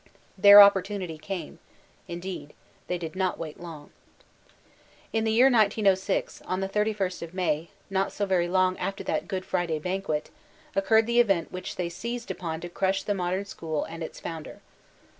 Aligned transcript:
Their 0.35 0.61
opportunity 0.63 1.19
came; 1.19 1.59
indeed, 2.07 2.55
they 2.87 2.97
did 2.97 3.15
not 3.15 3.37
wait 3.37 3.59
long. 3.59 3.91
In 5.13 5.25
the 5.25 5.31
year 5.31 5.45
1906, 5.45 6.41
on 6.41 6.59
the 6.59 6.67
31st 6.67 7.19
day 7.19 7.25
of 7.27 7.33
May, 7.35 7.69
not 7.91 8.11
so 8.11 8.25
very 8.25 8.49
long 8.49 8.79
after 8.79 9.03
that 9.03 9.27
Good 9.27 9.45
Friday 9.45 9.77
banquet, 9.77 10.31
occurred 10.75 11.05
the 11.05 11.19
event 11.19 11.51
which 11.51 11.75
they 11.75 11.87
seized 11.87 12.31
upon 12.31 12.61
to 12.61 12.69
crush 12.69 13.03
the 13.03 13.13
Modem 13.13 13.45
School 13.45 13.83
and 13.83 14.01
its 14.01 14.19
founder. 14.19 14.61